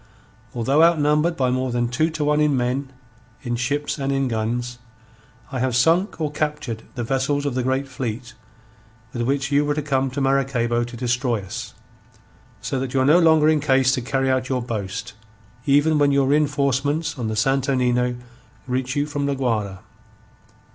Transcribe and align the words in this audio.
"Although 0.55 0.81
outnumbered 0.81 1.37
by 1.37 1.51
more 1.51 1.71
than 1.71 1.87
two 1.87 2.09
to 2.09 2.23
one 2.25 2.41
in 2.41 2.57
men, 2.57 2.91
in 3.43 3.55
ships, 3.55 3.99
and 3.99 4.11
in 4.11 4.27
guns, 4.27 4.79
I 5.51 5.59
have 5.59 5.75
sunk 5.75 6.19
or 6.19 6.31
captured 6.31 6.81
the 6.95 7.03
vessels 7.03 7.45
of 7.45 7.53
the 7.53 7.61
great 7.61 7.87
fleet 7.87 8.33
with 9.13 9.21
which 9.21 9.51
you 9.51 9.63
were 9.63 9.75
to 9.75 9.81
come 9.83 10.09
to 10.09 10.19
Maracaybo 10.19 10.85
to 10.85 10.97
destroy 10.97 11.43
us. 11.43 11.75
So 12.61 12.79
that 12.79 12.95
you 12.95 13.01
are 13.01 13.05
no 13.05 13.19
longer 13.19 13.47
in 13.47 13.59
case 13.59 13.91
to 13.91 14.01
carry 14.01 14.31
out 14.31 14.49
your 14.49 14.63
boast, 14.63 15.13
even 15.67 15.99
when 15.99 16.11
your 16.11 16.25
reenforcements 16.25 17.19
on 17.19 17.27
the 17.27 17.35
Santo 17.35 17.75
Nino, 17.75 18.15
reach 18.65 18.95
you 18.95 19.05
from 19.05 19.27
La 19.27 19.35
Guayra. 19.35 19.81